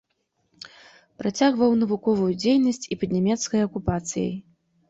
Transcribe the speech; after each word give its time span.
Працягваў 1.23 1.77
навуковую 1.83 2.31
дзейнасць 2.41 2.89
і 2.97 3.01
пад 3.03 3.09
нямецкай 3.19 3.59
акупацыяй. 3.67 4.35